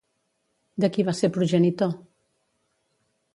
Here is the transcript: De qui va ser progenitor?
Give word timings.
De 0.85 0.89
qui 0.95 1.05
va 1.09 1.13
ser 1.19 1.29
progenitor? 1.35 1.93